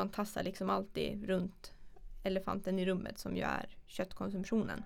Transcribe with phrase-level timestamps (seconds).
[0.00, 1.74] man tassar liksom alltid runt
[2.22, 4.82] elefanten i rummet som ju är köttkonsumtionen.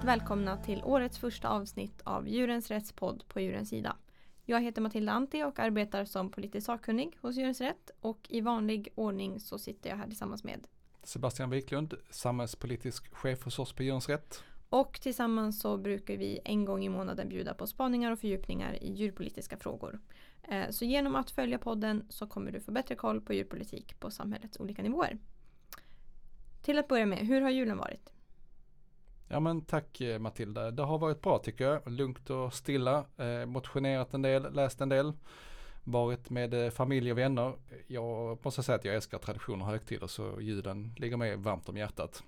[0.00, 3.96] Hjärtligt välkomna till årets första avsnitt av Djurens Rätts podd på Djurens Sida.
[4.44, 8.88] Jag heter Matilda Antti och arbetar som politisk sakkunnig hos Djurens Rätt och i vanlig
[8.94, 10.66] ordning så sitter jag här tillsammans med
[11.02, 14.42] Sebastian Wiklund, samhällspolitisk chef hos oss på Djurens Rätt.
[14.70, 18.92] och tillsammans så brukar vi en gång i månaden bjuda på spaningar och fördjupningar i
[18.92, 20.00] djurpolitiska frågor.
[20.42, 24.10] Eh, Så genom att följa podden så kommer du få bättre koll på djurpolitik på
[24.10, 25.18] samhällets olika nivåer.
[26.62, 28.12] Till att börja med, hur har julen varit?
[29.32, 31.92] Ja men tack eh, Matilda, det har varit bra tycker jag.
[31.92, 35.12] Lugnt och stilla, eh, motionerat en del, läst en del.
[35.84, 37.54] Varit med eh, familj och vänner.
[37.86, 41.76] Jag måste säga att jag älskar traditioner och högtider så julen ligger mig varmt om
[41.76, 42.22] hjärtat.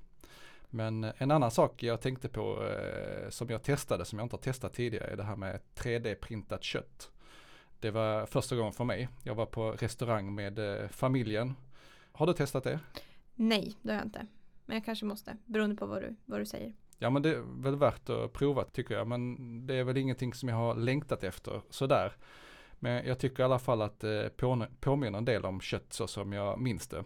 [0.71, 4.37] Men eh, en annan sak jag tänkte på eh, som jag testade, som jag inte
[4.37, 7.11] har testat tidigare, är det här med 3D-printat kött.
[7.81, 9.09] Det var första gången för mig.
[9.23, 11.55] Jag var på restaurang med eh, familjen.
[12.13, 12.81] Har du testat det?
[13.35, 14.27] Nej, det har jag inte.
[14.67, 16.73] Men jag kanske måste, beroende på vad du, vad du säger.
[17.03, 19.07] Ja men det är väl värt att prova tycker jag.
[19.07, 19.37] Men
[19.67, 22.17] det är väl ingenting som jag har längtat efter sådär.
[22.79, 26.07] Men jag tycker i alla fall att det på, påminner en del om kött så
[26.07, 27.05] som jag minns det.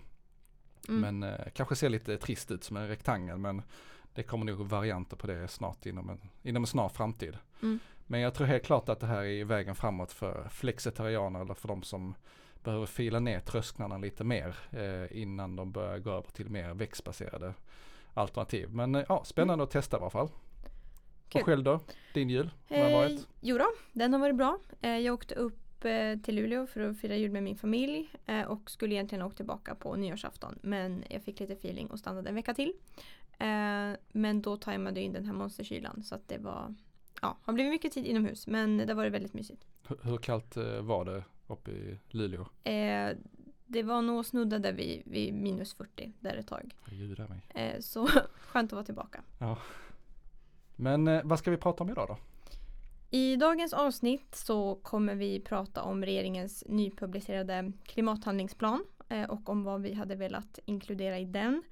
[0.89, 1.01] Mm.
[1.01, 3.39] Men eh, kanske ser lite trist ut som en rektangel.
[3.39, 3.63] Men
[4.15, 7.39] det kommer nog varianter på det snart inom en, inom en snar framtid.
[7.63, 7.79] Mm.
[8.07, 11.69] Men jag tror helt klart att det här är vägen framåt för flexitarianer eller för
[11.69, 12.15] de som
[12.65, 17.55] behöver fila ner trösklarna lite mer eh, innan de börjar gå över till mer växtbaserade
[18.17, 18.69] alternativ.
[18.71, 20.29] Men eh, ja, spännande att testa i alla fall.
[21.29, 21.41] Kul.
[21.41, 21.81] Och själv då?
[22.15, 22.51] Din jul?
[22.69, 23.29] Hur har Eh, varit?
[23.41, 24.59] jo då, den har varit bra.
[24.81, 28.43] Eh, jag åkte upp eh, till Luleå för att fira jul med min familj eh,
[28.43, 32.35] och skulle egentligen åkt tillbaka på nyårsafton men jag fick lite feeling och stannade en
[32.35, 32.73] vecka till.
[33.39, 36.75] Eh, men då tajmade jag in den här monsterkylan så att det var
[37.23, 39.67] Ja, har blivit mycket tid inomhus men det har varit väldigt mysigt.
[39.89, 42.47] Hur, hur kallt var det uppe i Luleå?
[43.67, 46.75] Det var nog snuddade vid, vid minus 40 där ett tag.
[47.55, 49.23] Eh, så skönt att vara tillbaka.
[50.77, 52.17] Men eh, vad ska vi prata om idag då?
[53.11, 59.83] I dagens avsnitt så kommer vi prata om regeringens nypublicerade klimathandlingsplan eh, och om vad
[59.83, 61.63] vi hade velat inkludera i den.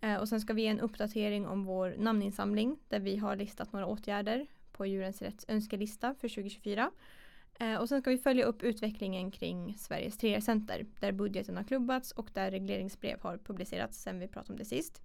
[0.00, 3.72] Eh, Och sen ska vi ge en uppdatering om vår namninsamling där vi har listat
[3.72, 6.90] några åtgärder på Djurens Rätts önskelista för 2024.
[7.60, 12.12] Eh, och sen ska vi följa upp utvecklingen kring Sveriges 3R-center där budgeten har klubbats
[12.12, 15.02] och där regleringsbrev har publicerats sen vi pratade om det sist.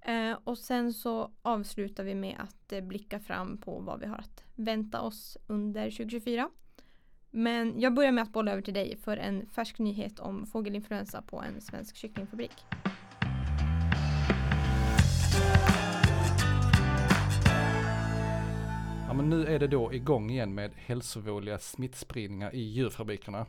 [0.00, 4.16] Eh, och sen så avslutar vi med att eh, blicka fram på vad vi har
[4.16, 6.50] att vänta oss under 2024.
[7.30, 11.22] Men jag börjar med att bolla över till dig för en färsk nyhet om fågelinfluensa
[11.22, 12.64] på en svensk kycklingfabrik.
[19.18, 23.46] Men nu är det då igång igen med hälsovådliga smittspridningar i djurfabrikerna.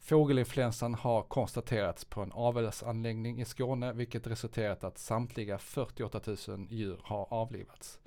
[0.00, 7.00] Fågelinfluensan har konstaterats på en avelsanläggning i Skåne vilket resulterat att samtliga 48 000 djur
[7.02, 7.98] har avlivats.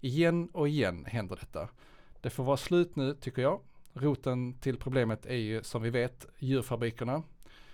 [0.00, 1.68] Igen och igen händer detta.
[2.20, 3.60] Det får vara slut nu tycker jag.
[3.92, 7.22] Roten till problemet är ju som vi vet djurfabrikerna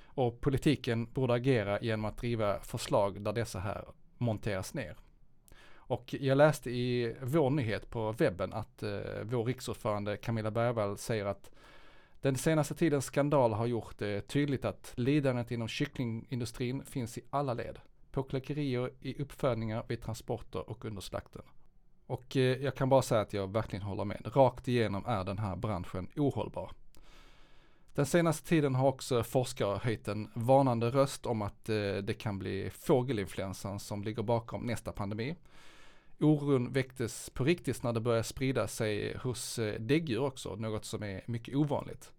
[0.04, 3.84] och politiken borde agera genom att driva förslag där dessa här
[4.18, 4.96] monteras ner.
[5.94, 8.90] Och jag läste i vår nyhet på webben att eh,
[9.22, 11.50] vår riksordförande Camilla Bergvall säger att
[12.20, 17.54] den senaste tidens skandal har gjort det tydligt att lidandet inom kycklingindustrin finns i alla
[17.54, 17.78] led.
[18.10, 21.42] På kläckerier, i uppfödningar, vid transporter och under slakten.
[22.06, 24.36] Och eh, jag kan bara säga att jag verkligen håller med.
[24.36, 26.70] Rakt igenom är den här branschen ohållbar.
[27.94, 32.38] Den senaste tiden har också forskare höjt en varnande röst om att eh, det kan
[32.38, 35.36] bli fågelinfluensan som ligger bakom nästa pandemi.
[36.20, 41.02] Oron väcktes på riktigt när det började sprida sig hos eh, däggdjur också, något som
[41.02, 42.12] är mycket ovanligt.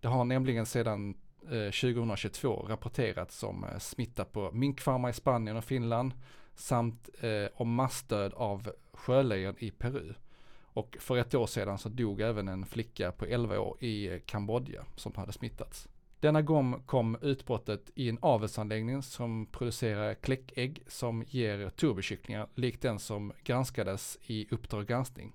[0.00, 5.64] Det har nämligen sedan eh, 2022 rapporterats om eh, smitta på minkfarmar i Spanien och
[5.64, 6.12] Finland
[6.56, 7.08] samt
[7.54, 10.14] om massdöd av sjölejon i Peru.
[10.62, 14.84] Och för ett år sedan så dog även en flicka på 11 år i Kambodja
[14.96, 15.88] som hade smittats.
[16.24, 22.98] Denna gång kom utbrottet i en avelsanläggning som producerar kläckägg som ger turbokycklingar likt den
[22.98, 25.32] som granskades i Uppdrag granskning.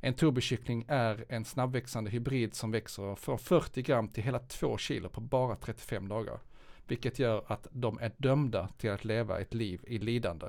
[0.00, 5.08] En turbokyckling är en snabbväxande hybrid som växer från 40 gram till hela 2 kilo
[5.08, 6.38] på bara 35 dagar.
[6.86, 10.46] Vilket gör att de är dömda till att leva ett liv i lidande.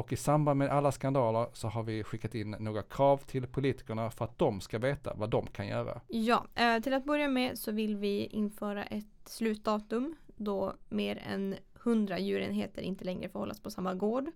[0.00, 4.10] Och i samband med alla skandaler så har vi skickat in några krav till politikerna
[4.10, 6.00] för att de ska veta vad de kan göra.
[6.08, 11.56] Ja, eh, till att börja med så vill vi införa ett slutdatum då mer än
[11.84, 14.30] 100 djurenheter inte längre får hållas på samma gård.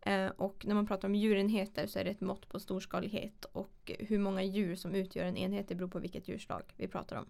[0.00, 3.92] Eh, och när man pratar om djurenheter så är det ett mått på storskalighet och
[3.98, 7.26] hur många djur som utgör en enhet det beror på vilket djurslag vi pratar om.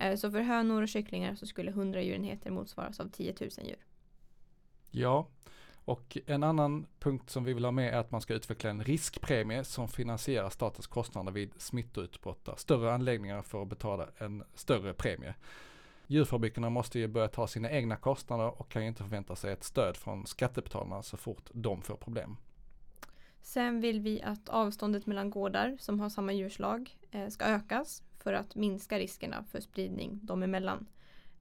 [0.00, 3.86] Eh, så för hönor och kycklingar så skulle 100 djurenheter motsvaras av 10 000 djur.
[4.90, 5.26] Ja,
[5.86, 8.84] och en annan punkt som vi vill ha med är att man ska utveckla en
[8.84, 15.34] riskpremie som finansierar statens kostnader vid smittoutbrott där större anläggningar får betala en större premie.
[16.06, 19.64] Djurfabrikerna måste ju börja ta sina egna kostnader och kan ju inte förvänta sig ett
[19.64, 22.36] stöd från skattebetalarna så fort de får problem.
[23.42, 28.32] Sen vill vi att avståndet mellan gårdar som har samma djurslag eh, ska ökas för
[28.32, 30.86] att minska riskerna för spridning dem emellan.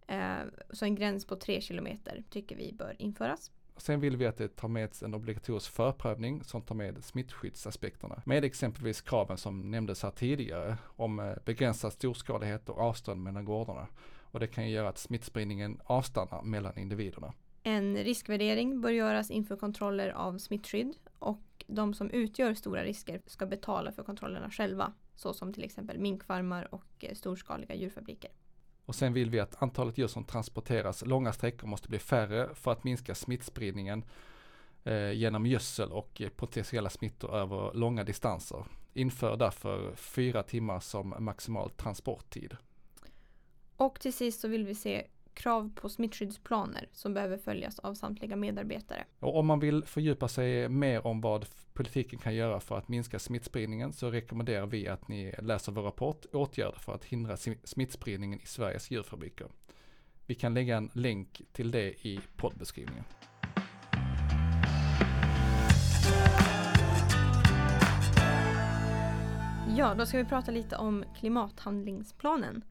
[0.08, 0.38] Eh,
[0.70, 3.52] så en gräns på 3 kilometer tycker vi bör införas.
[3.78, 8.22] Sen vill vi att det tar med en obligatorisk förprövning som tar med smittskyddsaspekterna.
[8.26, 13.88] Med exempelvis kraven som nämndes här tidigare om eh, begränsad storskalighet och avstånd mellan gårdarna.
[14.32, 17.34] Och det kan ju göra att smittspridningen avstannar mellan individerna.
[17.64, 23.46] En riskvärdering bör göras inför kontroller av smittskydd och de som utgör stora risker ska
[23.46, 24.94] betala för kontrollerna själva.
[25.16, 28.32] Såsom till exempel minkfarmar och eh, storskaliga djurfabriker.
[28.86, 32.72] Och sen vill vi att antalet djur som transporteras långa sträckor måste bli färre för
[32.72, 34.06] att minska smittspridningen
[34.84, 38.66] eh, genom gödsel och eh, potentiella smittor över långa distanser.
[38.94, 42.58] Inför därför fyra timmar som maximal transporttid.
[43.78, 48.36] Och till sist så vill vi se krav på smittskyddsplaner som behöver följas av samtliga
[48.36, 49.06] medarbetare.
[49.20, 53.20] Och om man vill fördjupa sig mer om vad politiken kan göra för att minska
[53.20, 58.46] smittspridningen så rekommenderar vi att ni läser vår rapport Åtgärder för att hindra smittspridningen i
[58.46, 59.48] Sveriges djurfabriker.
[60.26, 63.04] Vi kan lägga en länk till det i poddbeskrivningen.
[69.78, 72.64] Ja, då ska vi prata lite om klimathandlingsplanen.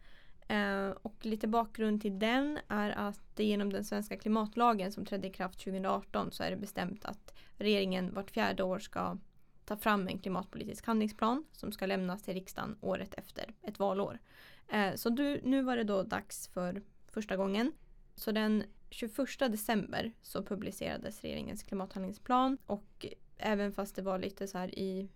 [0.48, 5.32] Eh, och lite bakgrund till den är att genom den svenska klimatlagen som trädde i
[5.32, 9.18] kraft 2018 så är det bestämt att regeringen vart fjärde år ska
[9.64, 14.18] ta fram en klimatpolitisk handlingsplan som ska lämnas till riksdagen året efter ett valår.
[14.68, 17.72] Eh, så du, nu var det då dags för första gången.
[18.14, 23.06] Så den 21 december så publicerades regeringens klimathandlingsplan och
[23.36, 25.08] även fast det var lite så här i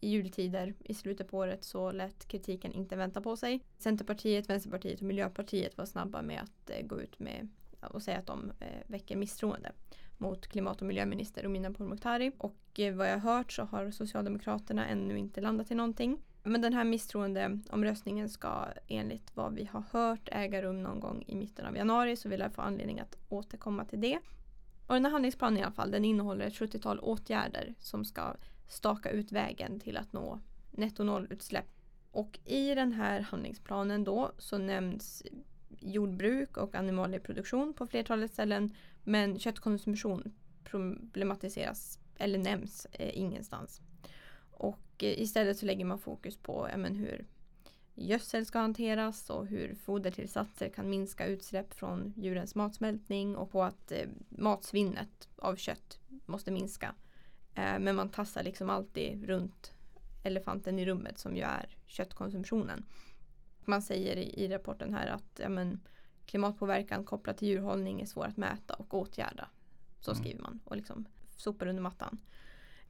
[0.00, 3.60] i jultider i slutet på året så lät kritiken inte vänta på sig.
[3.78, 7.48] Centerpartiet, Vänsterpartiet och Miljöpartiet var snabba med att eh, gå ut med
[7.80, 9.72] och säga att de eh, väcker misstroende
[10.18, 12.32] mot klimat och miljöminister Romina Pourmokhtari.
[12.38, 16.18] Och eh, vad jag har hört så har Socialdemokraterna ännu inte landat i någonting.
[16.42, 21.36] Men den här misstroendeomröstningen ska enligt vad vi har hört äga rum någon gång i
[21.36, 24.18] mitten av januari så vi lär få anledning att återkomma till det.
[24.86, 28.34] Och den här handlingsplanen i alla fall, den innehåller ett 70-tal åtgärder som ska
[28.68, 30.40] staka ut vägen till att nå
[30.70, 31.66] netto nollutsläpp.
[32.10, 35.22] Och i den här handlingsplanen då så nämns
[35.80, 38.74] jordbruk och animalieproduktion på flertalet ställen
[39.04, 40.32] men köttkonsumtion
[40.64, 43.80] problematiseras eller nämns eh, ingenstans.
[44.50, 47.26] Och eh, istället så lägger man fokus på ja, men hur
[47.94, 53.92] gödsel ska hanteras och hur fodertillsatser kan minska utsläpp från djurens matsmältning och på att
[53.92, 56.94] eh, matsvinnet av kött måste minska.
[57.56, 59.72] Eh, men man tassar liksom alltid runt
[60.22, 62.84] elefanten i rummet som ju är köttkonsumtionen.
[63.64, 65.80] Man säger i, i rapporten här att ja, men,
[66.26, 69.48] klimatpåverkan kopplat till djurhållning är svår att mäta och åtgärda.
[70.00, 70.22] Så mm.
[70.22, 71.04] skriver man och liksom
[71.36, 72.18] sopar under mattan.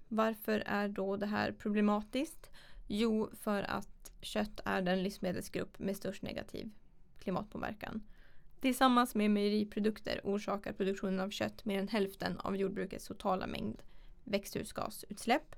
[0.08, 2.50] Varför är då det här problematiskt?
[2.86, 6.70] Jo, för att kött är den livsmedelsgrupp med störst negativ
[7.18, 8.02] klimatpåverkan.
[8.60, 13.82] Tillsammans med mejeriprodukter orsakar produktionen av kött mer än hälften av jordbrukets totala mängd
[14.26, 15.56] växthusgasutsläpp.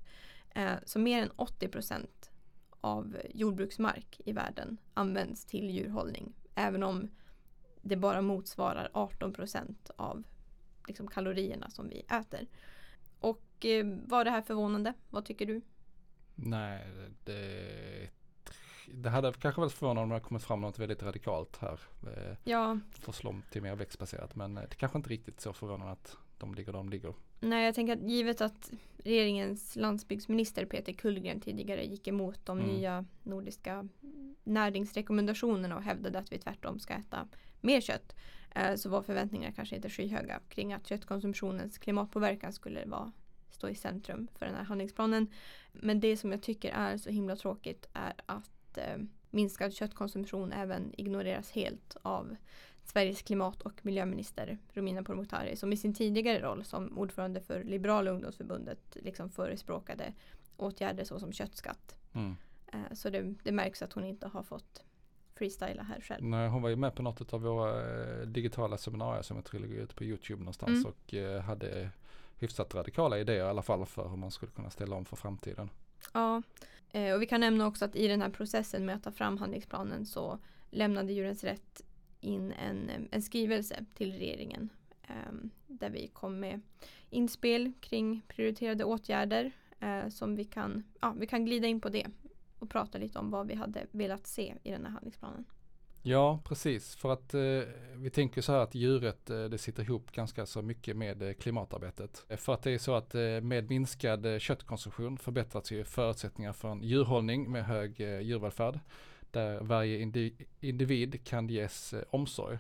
[0.51, 2.31] Eh, så mer än 80 procent
[2.81, 6.33] av jordbruksmark i världen används till djurhållning.
[6.55, 7.11] Även om
[7.83, 10.25] det bara motsvarar 18 procent av
[10.89, 12.47] liksom, kalorierna som vi äter.
[13.21, 14.95] Och eh, var det här förvånande?
[15.11, 15.61] Vad tycker du?
[16.35, 16.87] Nej,
[17.25, 18.11] det,
[18.87, 21.81] det hade kanske varit förvånande om det kommit fram något väldigt radikalt här.
[22.07, 22.79] Eh, ja.
[22.93, 26.79] Förslå till mer växtbaserat men det kanske inte riktigt så förvånande att de ligger där
[26.79, 27.15] de ligger.
[27.41, 28.73] Nej, jag tänker att givet att
[29.05, 32.71] regeringens landsbygdsminister Peter Kullgren tidigare gick emot de mm.
[32.71, 33.89] nya nordiska
[34.45, 37.29] näringsrekommendationerna och hävdade att vi tvärtom ska äta
[37.61, 38.17] mer kött
[38.55, 43.13] eh, så var förväntningarna kanske inte skyhöga kring att köttkonsumtionens klimatpåverkan skulle vara,
[43.51, 45.27] stå i centrum för den här handlingsplanen.
[45.73, 48.99] Men det som jag tycker är så himla tråkigt är att eh,
[49.31, 52.37] minskad köttkonsumtion även ignoreras helt av
[52.85, 58.11] Sveriges klimat och miljöminister Romina Pourmokhtari som i sin tidigare roll som ordförande för Liberala
[58.11, 60.13] ungdomsförbundet liksom förespråkade
[60.57, 61.97] åtgärder såsom köttskatt.
[62.13, 62.37] Mm.
[62.73, 64.85] Eh, så det, det, märks att hon inte har fått
[65.35, 66.25] freestyla här själv.
[66.25, 69.61] Nej, hon var ju med på något av våra eh, digitala seminarier som jag tror
[69.61, 70.87] ligger ute på YouTube någonstans mm.
[70.87, 71.91] och eh, hade
[72.39, 75.71] hyfsat radikala idéer i alla fall för hur man skulle kunna ställa om för framtiden.
[76.13, 76.43] Ja,
[76.93, 79.39] Eh, och vi kan nämna också att i den här processen med att ta fram
[79.39, 80.39] handlingsplanen så
[80.71, 81.83] lämnade Djurens Rätt
[82.21, 84.69] in en, en skrivelse till regeringen
[85.03, 85.33] eh,
[85.67, 86.61] där vi kom med
[87.11, 92.07] inspel kring prioriterade åtgärder eh, som vi kan, ja, vi kan glida in på det
[92.59, 95.45] och prata lite om vad vi hade velat se i den här handlingsplanen.
[96.03, 96.97] Ja, precis.
[96.97, 97.41] För att eh,
[97.95, 101.33] vi tänker så här att djuret eh, det sitter ihop ganska så mycket med eh,
[101.33, 102.25] klimatarbetet.
[102.29, 106.53] Eh, för att det är så att eh, med minskad eh, köttkonsumtion förbättras ju förutsättningar
[106.53, 108.81] för en djurhållning med hög eh, djurvälfärd
[109.31, 110.11] där varje
[110.61, 112.59] individ kan ges eh, omsorg.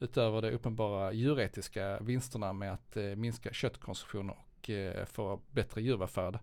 [0.00, 6.38] Utöver de uppenbara djuretiska vinsterna med att eh, minska köttkonsumtion och eh, få bättre djurvälfärd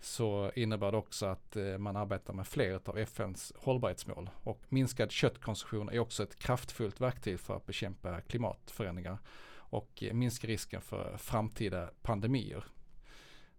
[0.00, 4.30] så innebär det också att eh, man arbetar med fler av FNs hållbarhetsmål.
[4.42, 9.18] Och minskad köttkonsumtion är också ett kraftfullt verktyg för att bekämpa klimatförändringar
[9.56, 12.64] och eh, minska risken för framtida pandemier.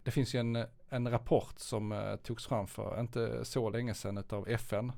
[0.04, 4.24] Det finns ju en, en rapport som eh, togs fram för inte så länge sedan
[4.30, 4.92] av FN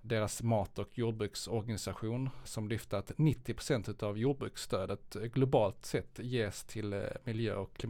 [0.00, 7.54] deras mat och jordbruksorganisation som lyfte att 90% av jordbruksstödet globalt sett ges till miljö
[7.54, 7.84] och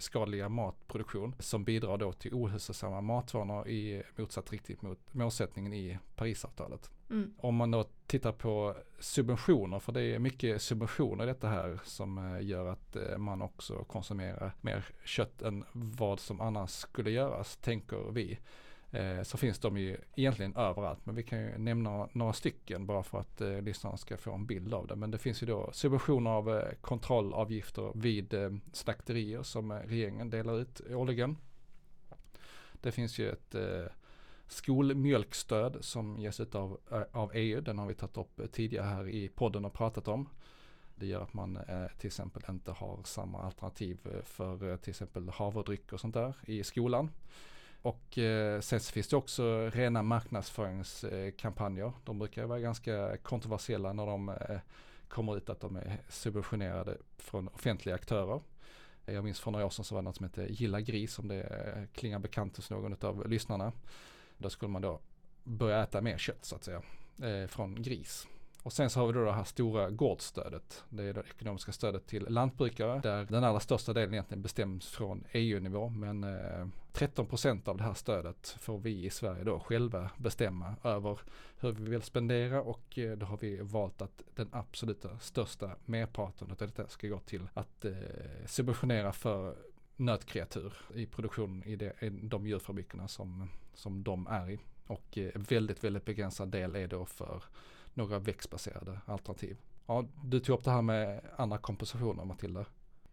[0.00, 6.90] klimatskadliga matproduktion som bidrar då till ohälsosamma matvanor i motsatt riktning mot målsättningen i Parisavtalet.
[7.10, 7.34] Mm.
[7.38, 12.18] Om man då tittar på subventioner, för det är mycket subventioner i detta här som
[12.18, 17.56] eh, gör att eh, man också konsumerar mer kött än vad som annars skulle göras,
[17.56, 18.38] tänker vi
[18.90, 21.06] eh, så finns de ju egentligen överallt.
[21.06, 24.46] Men vi kan ju nämna några stycken bara för att eh, lyssnarna ska få en
[24.46, 24.96] bild av det.
[24.96, 30.30] Men det finns ju då subventioner av eh, kontrollavgifter vid eh, slakterier som eh, regeringen
[30.30, 31.36] delar ut årligen.
[32.72, 33.84] Det finns ju ett eh,
[34.46, 37.60] skolmjölkstöd som ges ut av, eh, av EU.
[37.60, 40.28] Den har vi tagit upp tidigare här i podden och pratat om.
[40.94, 45.28] Det gör att man eh, till exempel inte har samma alternativ för eh, till exempel
[45.28, 47.10] havredryck och sånt där i skolan.
[47.82, 51.92] Och eh, sen finns det också rena marknadsföringskampanjer.
[52.04, 54.58] De brukar vara ganska kontroversiella när de eh,
[55.08, 58.40] kommer ut att de är subventionerade från offentliga aktörer.
[59.06, 61.18] Eh, jag minns för några år sedan så var det något som hette Gilla gris
[61.18, 63.72] om det eh, klingar bekant hos någon av lyssnarna.
[64.38, 65.00] Då skulle man då
[65.44, 66.82] börja äta mer kött så att säga
[67.22, 68.26] eh, från gris.
[68.62, 70.84] Och sen så har vi då det här stora gårdsstödet.
[70.88, 75.24] Det är det ekonomiska stödet till lantbrukare där den allra största delen egentligen bestäms från
[75.32, 75.88] EU-nivå.
[75.88, 80.74] Men eh, 13 procent av det här stödet får vi i Sverige då själva bestämma
[80.84, 81.18] över
[81.60, 86.50] hur vi vill spendera och eh, då har vi valt att den absoluta största merparten
[86.50, 87.92] av detta ska gå till att eh,
[88.46, 89.56] subventionera för
[89.96, 94.58] nötkreatur i produktion i, det, i de djurfabrikerna som, som de är i.
[94.86, 97.42] Och eh, väldigt, väldigt begränsad del är då för
[97.94, 99.56] några växtbaserade alternativ.
[99.86, 102.64] Ja, du tog upp det här med andra kompositioner Matilda.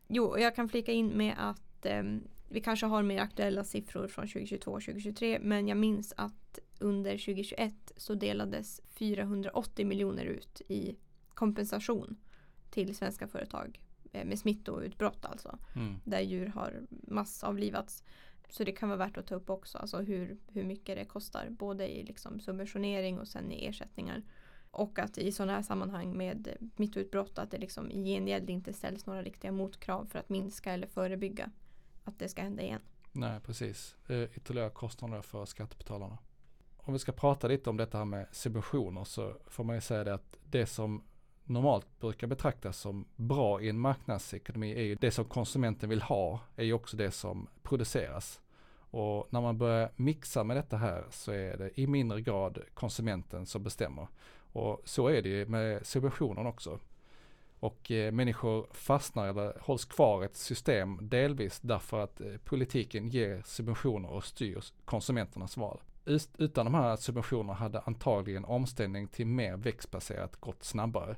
[0.08, 2.04] Jo, jag kan flika in med att eh,
[2.50, 7.12] vi kanske har mer aktuella siffror från 2022 och 2023 men jag minns att under
[7.12, 10.98] 2021 så delades 480 miljoner ut i
[11.34, 12.18] kompensation
[12.70, 13.82] till svenska företag
[14.12, 15.58] eh, med smittoutbrott alltså.
[15.76, 15.96] Mm.
[16.04, 18.04] Där djur har massavlivats.
[18.50, 21.48] Så det kan vara värt att ta upp också, alltså hur, hur mycket det kostar.
[21.50, 24.24] Både i liksom subventionering och sen i ersättningar.
[24.72, 29.06] Och att i sådana här sammanhang med mittutbrott att det liksom i gengäld inte ställs
[29.06, 31.52] några riktiga motkrav för att minska eller förebygga
[32.04, 32.82] att det ska hända igen.
[33.12, 33.96] Nej, precis.
[34.36, 36.18] Ytterligare kostnader för skattebetalarna.
[36.78, 40.04] Om vi ska prata lite om detta här med subventioner så får man ju säga
[40.04, 41.04] det att det som
[41.44, 46.40] normalt brukar betraktas som bra i en marknadsekonomi är ju det som konsumenten vill ha
[46.56, 48.42] är ju också det som produceras.
[48.90, 53.46] Och när man börjar mixa med detta här så är det i mindre grad konsumenten
[53.46, 54.08] som bestämmer.
[54.52, 56.80] Och så är det ju med subventionen också.
[57.60, 63.10] Och eh, människor fastnar eller hålls kvar i ett system delvis därför att eh, politiken
[63.10, 65.80] ger subventioner och styr konsumenternas val.
[66.06, 71.16] Ut, utan de här subventionerna hade antagligen omställning till mer växtbaserat gått snabbare.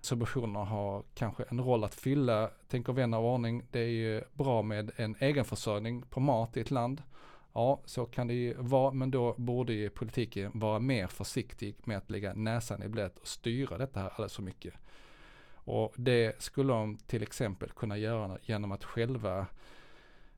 [0.00, 3.62] Subventionerna har kanske en roll att fylla, tänker vän av ordning.
[3.70, 7.02] Det är ju bra med en egenförsörjning på mat i ett land.
[7.52, 11.98] Ja, så kan det ju vara, men då borde ju politiken vara mer försiktig med
[11.98, 14.74] att lägga näsan i blöt och styra detta här alldeles för mycket.
[15.54, 19.46] Och det skulle de till exempel kunna göra genom att själva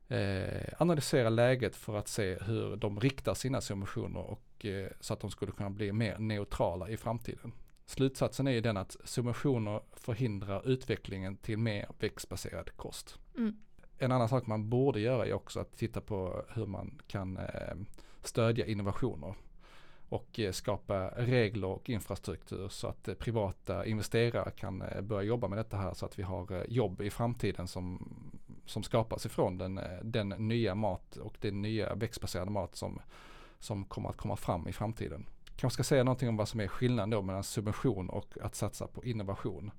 [0.07, 5.19] eh, analysera läget för att se hur de riktar sina subventioner och eh, så att
[5.19, 7.51] de skulle kunna bli mer neutrala i framtiden.
[7.85, 13.19] Slutsatsen är ju den att subventioner förhindrar utvecklingen till mer växtbaserad kost.
[13.37, 13.57] Mm.
[14.03, 17.75] En annan sak man borde göra är också att titta på hur man kan eh,
[18.23, 19.35] stödja innovationer
[20.09, 25.57] och eh, skapa regler och infrastruktur så att eh, privata investerare kan börja jobba med
[25.57, 28.13] detta här så att vi har jobb i framtiden som,
[28.65, 32.99] som skapas ifrån den, den nya mat och den nya växtbaserade mat som,
[33.59, 35.25] som kommer att komma fram i framtiden.
[35.55, 38.87] Kanske ska säga någonting om vad som är skillnaden då mellan subvention och att satsa
[38.87, 39.71] på innovation.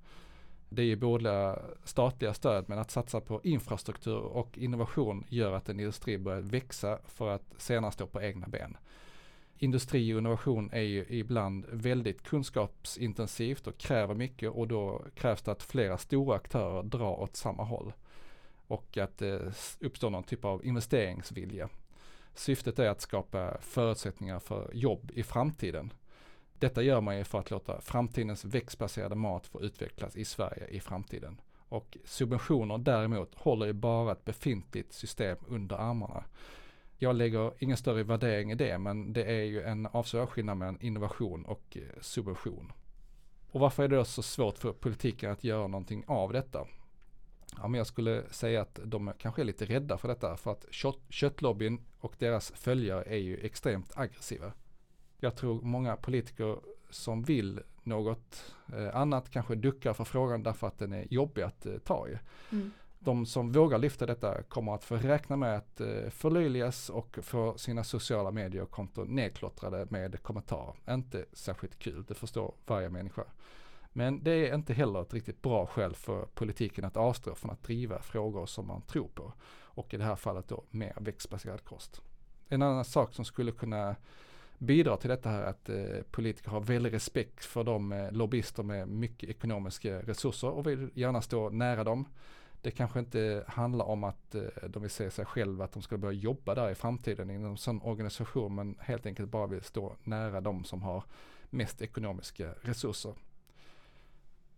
[0.74, 5.68] Det är ju både statliga stöd men att satsa på infrastruktur och innovation gör att
[5.68, 8.76] en industri börjar växa för att senare stå på egna ben
[9.58, 15.52] industri och innovation är ju ibland väldigt kunskapsintensivt och kräver mycket och då krävs det
[15.52, 17.92] att flera stora aktörer drar åt samma håll.
[18.66, 21.68] Och att det uppstår någon typ av investeringsvilja.
[22.34, 25.92] Syftet är att skapa förutsättningar för jobb i framtiden.
[26.58, 30.80] Detta gör man ju för att låta framtidens växtbaserade mat få utvecklas i Sverige i
[30.80, 31.40] framtiden.
[31.68, 36.24] Och subventioner däremot håller ju bara ett befintligt system under armarna
[37.04, 40.80] jag lägger ingen större värdering i det, men det är ju en avsevärd skillnad mellan
[40.80, 42.72] innovation och eh, subvention.
[43.50, 46.66] Och varför är det då så svårt för politiken att göra någonting av detta?
[47.56, 50.66] Ja, men jag skulle säga att de kanske är lite rädda för detta, för att
[50.70, 54.52] kött, köttlobbyn och deras följare är ju extremt aggressiva.
[55.20, 56.58] Jag tror många politiker
[56.90, 61.66] som vill något eh, annat kanske duckar för frågan därför att den är jobbig att
[61.66, 62.18] eh, ta i.
[62.52, 62.72] Mm
[63.04, 67.58] de som vågar lyfta detta kommer att få räkna med att eh, förlöjligas och få
[67.58, 70.74] sina sociala mediekonton nedklottrade med kommentarer.
[70.90, 73.24] Inte särskilt kul, det förstår varje människa.
[73.92, 77.62] Men det är inte heller ett riktigt bra skäl för politiken att avstå från att
[77.62, 79.32] driva frågor som man tror på.
[79.62, 82.02] Och i det här fallet då mer växtbaserad kost.
[82.48, 83.96] En annan sak som skulle kunna
[84.64, 88.88] bidrar till detta här att eh, politiker har väldigt respekt för de eh, lobbyister med
[88.88, 92.06] mycket ekonomiska resurser och vill gärna stå nära dem
[92.64, 95.96] det kanske inte handlar om att eh, de vill se sig själva att de ska
[95.96, 99.96] börja jobba där i framtiden inom en sån organisation men helt enkelt bara vill stå
[100.04, 101.04] nära de som har
[101.50, 103.14] mest ekonomiska resurser.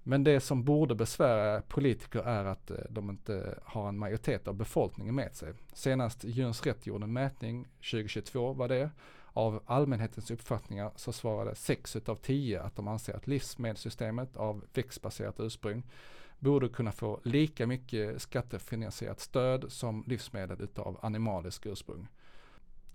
[0.03, 4.55] Men det som borde besvära politiker är att eh, de inte har en majoritet av
[4.55, 5.53] befolkningen med sig.
[5.73, 8.91] Senast Djurens Rätt gjorde en mätning 2022 var det.
[9.37, 15.41] Av allmänhetens uppfattningar så svarade 6 av 10 att de anser att livsmedelssystemet av växtbaserat
[15.41, 15.83] ursprung
[16.39, 22.09] borde kunna få lika mycket skattefinansierat stöd som livsmedel utav animalisk ursprung.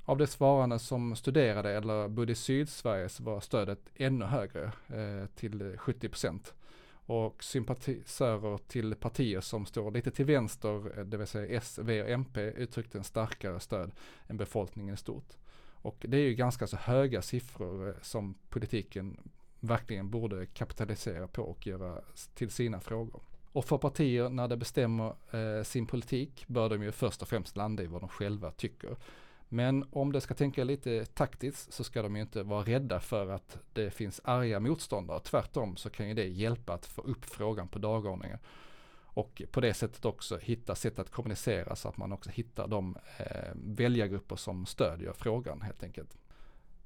[0.06, 5.26] Av de svarande som studerade eller bodde i Sydsverige så var stödet ännu högre, eh,
[5.36, 6.54] till 70 procent.
[7.06, 12.04] Och sympatisörer till partier som står lite till vänster, eh, det vill säga S, V
[12.04, 13.92] och MP, uttryckte en starkare stöd
[14.28, 15.38] än befolkningen i stort.
[15.82, 19.17] Och det är ju ganska så höga siffror eh, som politiken
[19.60, 22.02] verkligen borde kapitalisera på och göra
[22.34, 23.22] till sina frågor.
[23.52, 27.58] Och för partier när de bestämmer eh, sin politik bör de ju först och främst
[27.58, 28.96] landa i vad de själva tycker.
[29.50, 33.30] Men om de ska tänka lite taktiskt så ska de ju inte vara rädda för
[33.30, 35.20] att det finns arga motståndare.
[35.20, 38.39] Tvärtom så kan ju det hjälpa att få upp frågan på dagordningen.
[39.13, 42.97] Och på det sättet också hitta sätt att kommunicera så att man också hittar de
[43.17, 46.17] eh, väljargrupper som stödjer frågan helt enkelt.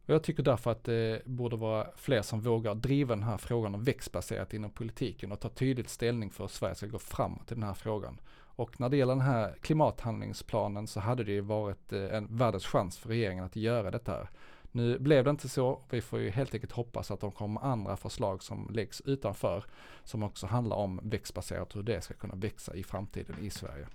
[0.06, 3.76] Och jag tycker därför att det borde vara fler som vågar driva den här frågan
[3.76, 7.56] om växtbaserat inom politiken och ta tydligt ställning för hur Sverige ska gå framåt i
[7.56, 8.20] den här frågan.
[8.58, 12.66] Och när det gäller den här klimathandlingsplanen så hade det ju varit eh, en världens
[12.66, 14.28] chans för regeringen att göra detta.
[14.76, 15.82] Nu blev det inte så.
[15.90, 19.64] Vi får ju helt enkelt hoppas att de kommer andra förslag som läggs utanför
[20.04, 23.88] som också handlar om växtbaserat och hur det ska kunna växa i framtiden i Sverige.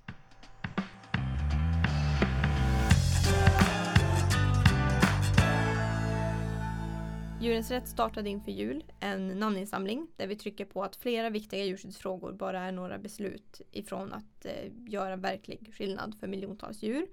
[7.40, 12.32] Djurens Rätt startade inför jul en namninsamling där vi trycker på att flera viktiga djurskyddsfrågor
[12.32, 14.52] bara är några beslut ifrån att eh,
[14.86, 17.06] göra verklig skillnad för miljontals djur.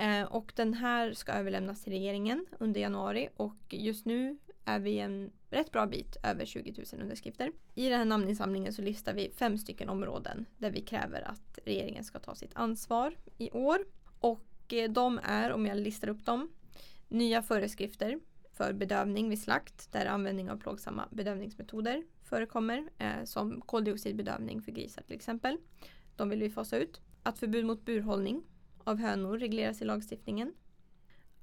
[0.00, 4.98] Eh, och den här ska överlämnas till regeringen under januari och just nu är vi
[4.98, 7.52] en rätt bra bit över 20 000 underskrifter.
[7.74, 12.04] I den här namninsamlingen så listar vi fem stycken områden där vi kräver att regeringen
[12.04, 13.78] ska ta sitt ansvar i år.
[14.20, 16.48] Och eh, de är, om jag listar upp dem,
[17.08, 18.20] nya föreskrifter
[18.52, 25.02] för bedövning vid slakt där användning av plågsamma bedövningsmetoder förekommer eh, som koldioxidbedövning för grisar
[25.02, 25.56] till exempel.
[26.16, 27.00] De vill vi fasa ut.
[27.22, 28.42] Att förbud mot burhållning
[28.84, 30.54] av hönor regleras i lagstiftningen.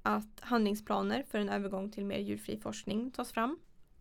[0.02, 3.58] Att handlingsplaner för en övergång till mer djurfri forskning tas fram.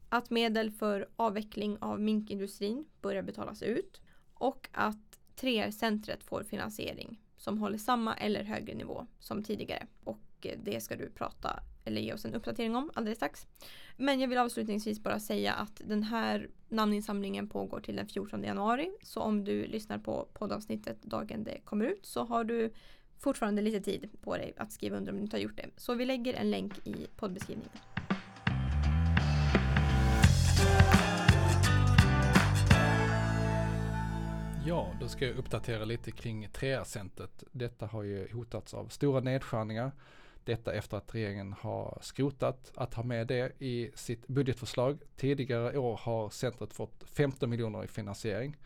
[0.09, 4.01] Att medel för avveckling av minkindustrin börjar betalas ut.
[4.33, 9.87] Och att 3R-centret får finansiering som håller samma eller högre nivå som tidigare.
[10.03, 13.47] Och eh, det ska du prata eller ge oss en uppdatering om alldeles strax.
[13.97, 18.91] Men jag vill avslutningsvis bara säga att den här namninsamlingen pågår till den 14 januari.
[19.03, 22.73] Så om du lyssnar på poddavsnittet dagen det kommer ut så har du
[23.19, 25.69] fortfarande lite tid på dig att skriva under om du inte har gjort det.
[25.77, 27.71] Så vi lägger en länk i poddbeskrivningen.
[34.67, 37.43] Ja, då ska jag uppdatera lite kring 3R-centret.
[37.51, 39.91] Detta har ju hotats av stora nedskärningar.
[40.43, 44.99] Detta efter att regeringen har skrotat att ha med det i sitt budgetförslag.
[45.15, 48.57] Tidigare år har centret fått 15 miljoner i finansiering.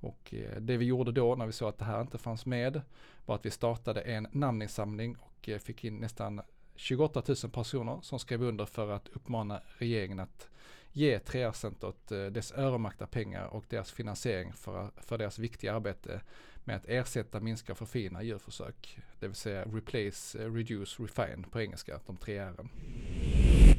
[0.00, 2.80] Och eh, det vi gjorde då när vi såg att det här inte fanns med
[3.26, 6.40] var att vi startade en namninsamling och eh, fick in nästan
[6.76, 10.48] 28 000 personer som skrev under för att uppmana regeringen att
[10.92, 16.20] ge 3R-centret eh, dess öronmärkta pengar och deras finansiering för, för deras viktiga arbete
[16.64, 18.98] med att ersätta, minska och förfina djurförsök.
[19.20, 23.69] Det vill säga replace, reduce, refine på engelska, de tre R'n.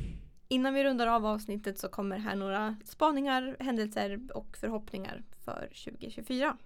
[0.51, 6.57] Innan vi rundar av avsnittet så kommer här några spaningar, händelser och förhoppningar för 2024.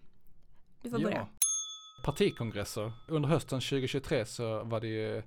[0.82, 1.28] Du får börja.
[2.04, 2.92] Partikongresser.
[3.08, 5.24] Under hösten 2023 så var det ju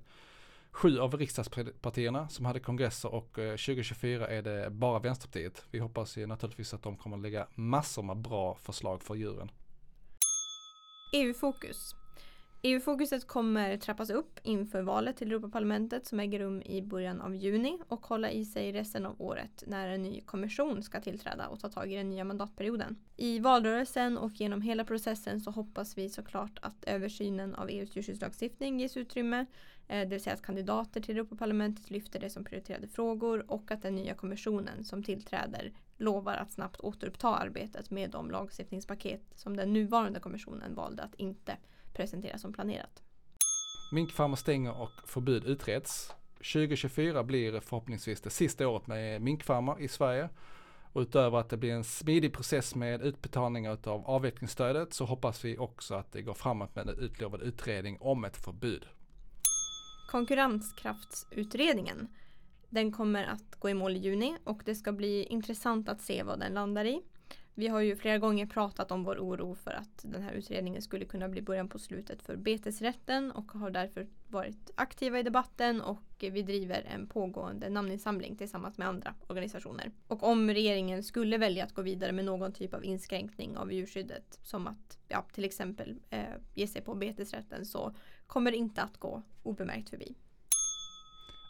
[0.71, 5.65] sju av riksdagspartierna som hade kongresser och 2024 är det bara Vänsterpartiet.
[5.71, 9.51] Vi hoppas ju naturligtvis att de kommer att lägga massor med bra förslag för djuren.
[11.13, 11.95] EU-fokus.
[12.61, 17.79] EU-fokuset kommer trappas upp inför valet till Europaparlamentet som äger rum i början av juni
[17.87, 21.69] och hålla i sig resten av året när en ny kommission ska tillträda och ta
[21.69, 22.95] tag i den nya mandatperioden.
[23.17, 28.79] I valrörelsen och genom hela processen så hoppas vi såklart att översynen av EUs djurskyddslagstiftning
[28.79, 29.45] ges utrymme,
[29.87, 33.81] eh, det vill säga att kandidater till Europaparlamentet lyfter det som prioriterade frågor och att
[33.81, 39.73] den nya kommissionen som tillträder lovar att snabbt återuppta arbetet med de lagstiftningspaket som den
[39.73, 41.57] nuvarande kommissionen valde att inte
[41.99, 43.03] presentera som planerat.
[43.91, 46.13] Minkfarmar stänger och förbud utreds.
[46.37, 50.29] 2024 blir förhoppningsvis det sista året med minkfarmar i Sverige.
[50.93, 55.57] Och utöver att det blir en smidig process med utbetalningar av avvecklingsstödet så hoppas vi
[55.57, 58.85] också att det går framåt med en utlovad utredning om ett förbud.
[60.11, 62.07] Konkurrenskraftsutredningen
[62.69, 66.23] den kommer att gå i mål i juni och det ska bli intressant att se
[66.23, 67.01] vad den landar i.
[67.59, 71.05] Vi har ju flera gånger pratat om vår oro för att den här utredningen skulle
[71.05, 76.03] kunna bli början på slutet för betesrätten och har därför varit aktiva i debatten och
[76.19, 79.91] vi driver en pågående namninsamling tillsammans med andra organisationer.
[80.07, 84.39] Och om regeringen skulle välja att gå vidare med någon typ av inskränkning av djurskyddet
[84.43, 87.95] som att ja, till exempel eh, ge sig på betesrätten så
[88.27, 90.15] kommer det inte att gå obemärkt förbi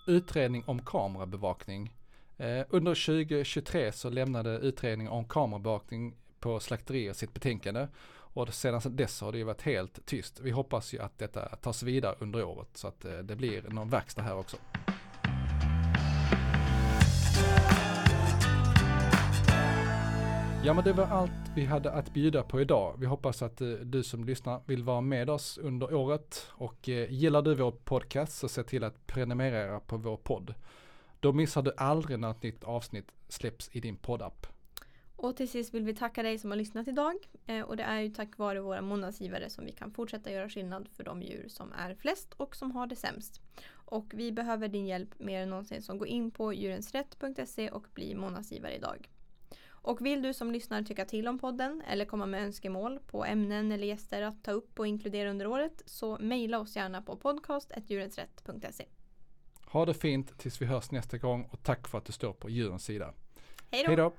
[0.10, 1.94] utredning om kamerabevakning.
[2.40, 9.22] Eh, under 2023 så lämnade utredningen om kamerabevakning på slakterier sitt betänkande och sedan dess
[9.22, 10.40] har det ju varit helt tyst.
[10.40, 13.90] Vi hoppas ju att detta tas vidare under året så att eh, det blir någon
[13.90, 14.58] verkstad här också.
[20.64, 22.96] Ja men det var allt vi hade att bjuda på idag.
[23.00, 27.42] Vi hoppas att eh, du som lyssnar vill vara med oss under året och gillar
[27.42, 30.54] du vår podcast så se till att prenumerera på vår podd.
[31.20, 34.48] Då missar du aldrig när ett nytt avsnitt släpps i din poddapp.
[35.16, 37.16] Och till sist vill vi tacka dig som har lyssnat idag.
[37.46, 40.88] Eh, och det är ju tack vare våra månadsgivare som vi kan fortsätta göra skillnad
[40.88, 43.42] för de djur som är flest och som har det sämst.
[43.72, 48.16] Och vi behöver din hjälp mer än någonsin så gå in på djurensrätt.se och bli
[48.16, 49.10] månadsgivare idag.
[49.68, 53.72] Och vill du som lyssnar tycka till om podden eller komma med önskemål på ämnen
[53.72, 58.86] eller gäster att ta upp och inkludera under året så mejla oss gärna på podcast.djurensrätt.se.
[59.72, 62.50] Ha det fint tills vi hörs nästa gång och tack för att du står på
[62.50, 63.14] djurens sida.
[63.72, 64.14] Hej då!